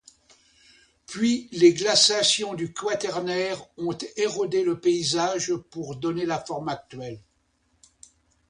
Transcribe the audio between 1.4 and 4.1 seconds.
les glaciations du Quaternaire ont